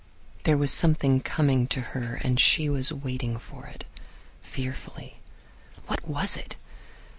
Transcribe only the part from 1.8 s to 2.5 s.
her and